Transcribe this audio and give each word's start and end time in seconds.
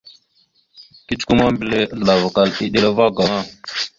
Kecəkwe 1.07 1.33
ma, 1.37 1.45
mbelle 1.53 1.79
azləlavakal 1.93 2.49
eɗela 2.65 2.89
va 2.97 3.05
gaŋa. 3.15 3.39